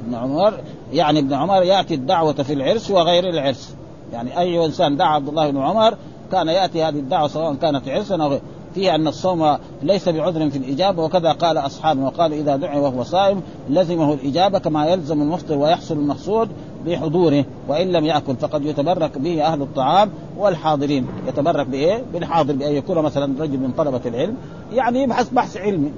[0.07, 0.55] بن عمر
[0.93, 3.75] يعني ابن عمر يأتي الدعوة في العرس وغير العرس.
[4.13, 5.95] يعني أي إنسان دعا عبد الله بن عمر
[6.33, 8.41] كان يأتي هذه الدعوة سواء كانت عرسا أو غير.
[8.77, 13.43] فيه أن الصوم ليس بعذر في الإجابة وكذا قال أصحابه وقال إذا دعي وهو صائم
[13.71, 16.49] لزمه الإجابة كما يلزم المفطر ويحصل المقصود
[16.87, 21.07] بحضوره وإن لم يأكل فقد يتبرك به أهل الطعام والحاضرين.
[21.29, 24.37] يتبرك بإيه؟ بالحاضر بأن يكون مثلا رجل من طلبة العلم.
[24.73, 25.93] يعني يبحث بحث علمي.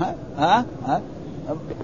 [0.00, 1.00] ها؟ ها, ها؟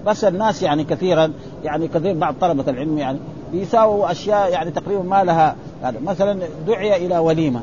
[0.05, 1.31] بس الناس يعني كثيرا
[1.63, 3.19] يعني كثير بعض طلبة العلم يعني
[3.51, 5.55] بيساووا أشياء يعني تقريبا ما لها.
[5.81, 7.61] هذا مثلا دعي إلى وليمة.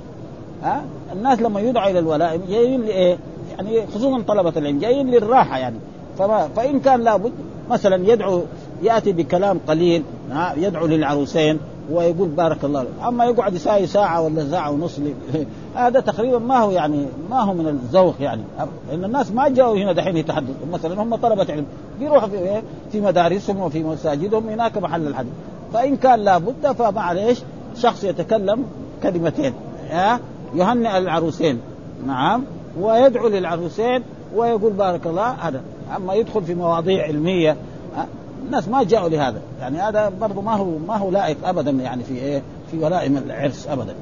[0.62, 3.16] ها؟ الناس لما يدعى إلى الولائم جايين لإيه؟
[3.50, 5.76] يعني خصوصا طلبة العلم جايين للراحة يعني.
[6.18, 7.32] فما فإن كان لابد
[7.70, 8.42] مثلا يدعو
[8.82, 11.58] يأتي بكلام قليل ها؟ يدعو للعروسين
[11.90, 12.88] ويقول بارك الله لك.
[13.08, 15.00] أما يقعد يساوي ساعة ولا ساعة ونص
[15.76, 18.42] هذا تقريبا ما هو يعني ما هو من الذوق يعني.
[18.90, 21.64] لأن الناس ما جاوا هنا دحين يتحدثوا مثلا هم طلبة علم
[22.00, 25.32] بيروحوا في في مدارسهم وفي مساجدهم هناك محل الحديث.
[25.72, 27.38] فإن كان لابد فمعليش
[27.76, 28.64] شخص يتكلم
[29.02, 29.52] كلمتين
[29.90, 30.20] ها؟
[30.54, 31.60] يهنئ العروسين
[32.06, 32.44] نعم.
[32.80, 34.02] ويدعو للعروسين
[34.34, 35.30] ويقول بارك الله.
[35.30, 35.60] هذا.
[35.96, 37.56] أما يدخل في مواضيع علمية
[38.46, 39.40] الناس ما جاءوا لهذا.
[39.60, 43.68] يعني هذا برضه ما هو ما هو لائق ابدا يعني في إيه؟ في ولائم العرس
[43.68, 43.94] ابدا.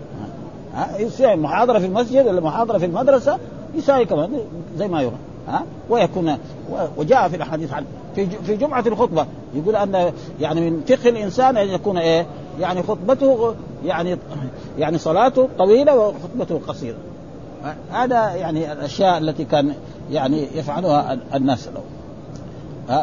[0.74, 3.38] ها يصير محاضرة في المسجد ولا محاضرة في المدرسة
[3.74, 4.30] يساوي كمان
[4.78, 5.16] زي ما يرى
[5.48, 6.36] ها ويكون
[6.96, 11.68] وجاء في الأحاديث عن في في جمعة الخطبة يقول أن يعني من فقه الإنسان أن
[11.68, 12.26] يكون إيه؟
[12.60, 14.16] يعني خطبته يعني
[14.78, 16.96] يعني صلاته طويلة وخطبته قصيرة.
[17.92, 19.74] هذا يعني الأشياء التي كان
[20.10, 21.82] يعني يفعلها الناس له.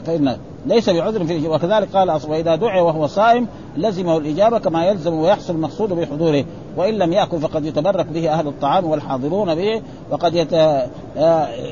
[0.02, 5.54] فإن ليس بعذر في وكذلك قال وإذا دعي وهو صائم لزمه الإجابة كما يلزم ويحصل
[5.54, 6.46] المقصود بحضوره.
[6.78, 10.48] وإن لم يأكل فقد يتبرك به أهل الطعام والحاضرون به وقد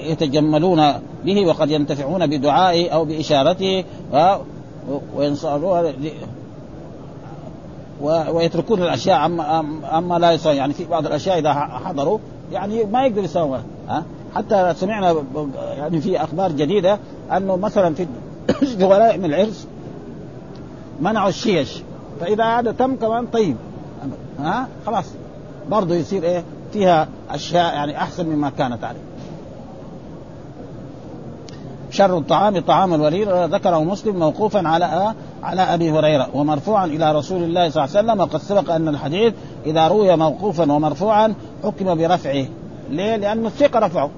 [0.10, 0.94] يتجملون
[1.26, 3.84] به وقد ينتفعون بدعائه أو بإشارته.
[5.16, 5.94] وينصرون
[8.02, 9.60] ويتركون الأشياء اما
[9.98, 12.20] أما لا يصير يعني في بعض الأشياء إذا حضروا
[12.52, 14.04] يعني ما يقدر يسويها ها؟
[14.36, 15.16] حتى سمعنا
[15.78, 17.00] يعني في أخبار جديدة
[17.38, 18.08] أنه مثلا في
[18.78, 19.68] في ولائم العرس
[21.02, 21.82] منعوا الشيش
[22.20, 23.56] فإذا هذا تم كمان طيب
[24.40, 25.06] ها؟ خلاص
[25.70, 29.00] برضه يصير إيه؟ فيها أشياء يعني أحسن مما كانت عليه.
[31.92, 37.70] شر الطعام طعام الوليد ذكره مسلم موقوفا على على أبي هريرة ومرفوعا إلى رسول الله
[37.70, 39.34] صلى الله عليه وسلم وقد سبق أن الحديث
[39.66, 42.46] إذا روي موقوفا ومرفوعا حكم برفعه.
[42.90, 44.10] ليه؟ لأن الثقة رفعه.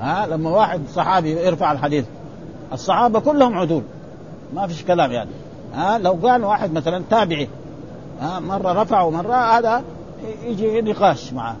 [0.00, 2.04] ها؟ لما واحد صحابي يرفع الحديث
[2.72, 3.82] الصحابة كلهم عدول.
[4.54, 5.30] ما فيش كلام يعني.
[5.74, 7.48] ها؟ لو كان واحد مثلا تابعي
[8.20, 9.82] ها؟ مرة رفع ومرة هذا
[10.44, 11.56] يجي نقاش معه.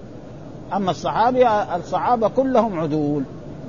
[0.74, 3.22] أما الصحابي الصحابة كلهم عدول.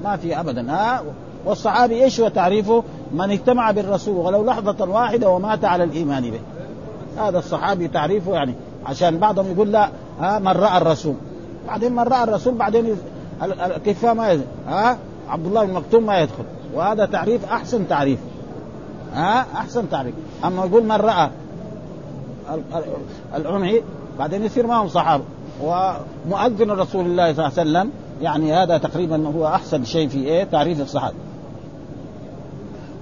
[0.04, 0.72] ما في أبدا.
[0.72, 1.04] ها؟
[1.46, 6.40] والصحابي إيش هو تعريفه؟ من اجتمع بالرسول ولو لحظة واحدة ومات على الإيمان به.
[7.18, 8.54] هذا الصحابي تعريفه يعني
[8.86, 11.16] عشان بعضهم يقول لا ها من رأى الرسول.
[11.68, 12.98] بعدين من رأى الرسول بعدين
[13.44, 14.98] الكفاء ما يدخل ها
[15.30, 16.44] عبد الله بن مكتوم ما يدخل.
[16.74, 18.20] وهذا تعريف أحسن تعريف.
[19.14, 20.14] ها أحسن تعريف.
[20.46, 21.30] أما يقول من رأى
[23.36, 23.82] العمي
[24.20, 25.24] بعدين يصير معهم صحابة.
[25.64, 30.44] ومؤذن رسول الله صلى الله عليه وسلم يعني هذا تقريبا هو أحسن شيء في إيه؟
[30.44, 31.16] تعريف الصحابة.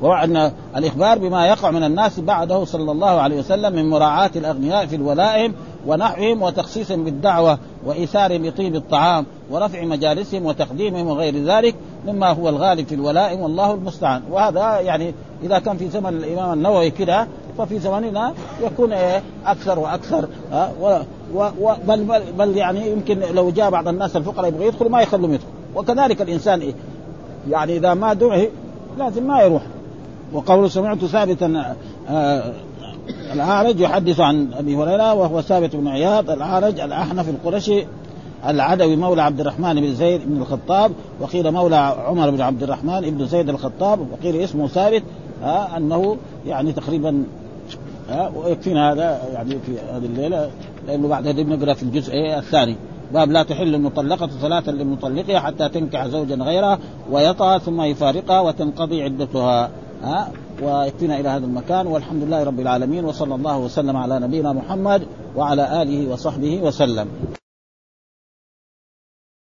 [0.04, 4.96] وأن الإخبار بما يقع من الناس بعده صلى الله عليه وسلم من مراعاة الأغنياء في
[4.96, 5.54] الولائم
[5.88, 11.76] ونحوهم وتخصيصهم بالدعوة وإيثارهم بطيب الطعام ورفع مجالسهم وتقديمهم وغير ذلك
[12.08, 14.22] مما هو الغالب في الولائم والله المستعان.
[14.32, 15.14] وهذا يعني
[15.44, 20.28] إذا كان في زمن الإمام النووي كده ففي زماننا يكون إيه؟ أكثر وأكثر
[20.82, 21.00] و
[21.36, 25.34] و بل, بل, بل يعني يمكن لو جاء بعض الناس الفقراء يبغوا يدخلوا ما يخلوهم
[25.34, 26.74] يدخلوا وكذلك الإنسان إيه؟
[27.50, 28.50] يعني إذا ما دعي
[28.98, 29.62] لازم ما يروح.
[30.34, 31.76] وقول سمعت ثابتا
[32.10, 32.54] آه
[33.34, 37.86] الأعرج يحدث عن أبي هريرة وهو ثابت بن عياض الأعرج الأحنف القرشي
[38.48, 43.26] العدوي مولى عبد الرحمن بن زيد بن الخطاب وقيل مولى عمر بن عبد الرحمن بن
[43.26, 45.04] زيد الخطاب وقيل اسمه ثابت
[45.44, 46.18] آه أنه
[46.48, 47.24] يعني تقريبا
[48.10, 50.50] آه ويكفينا هذا يعني في هذه الليلة
[50.88, 52.76] لأنه بعد هذه بنقرأ في الجزء الثاني.
[53.14, 56.80] باب لا تحل المطلقة ثلاثا لمطلقها حتى تنكح زوجا غيرها
[57.12, 59.70] ويطأ ثم يفارقها وتنقضي عدتها.
[60.04, 60.32] ها
[60.62, 65.02] ويكفينا إلى هذا المكان والحمد لله رب العالمين وصلى الله وسلم على نبينا محمد
[65.36, 67.08] وعلى آله وصحبه وسلم.